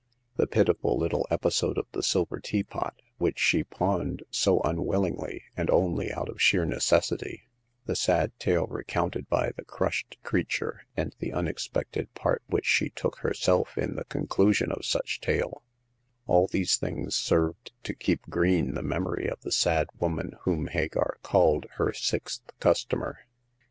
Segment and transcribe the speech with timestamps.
[0.35, 6.11] The pitiful little episode of the silver teapot, which she pawned so unwillingly, and only
[6.11, 7.43] out of sheer necessity;
[7.85, 13.17] the sad tale recounted by the crushed creature, and the unexpected part which she took
[13.19, 15.61] herself in the conclusion of such tale:
[16.25, 21.19] all these things served to keep green the memory of the sad woman whom Hagar
[21.21, 23.19] called her sixth customer.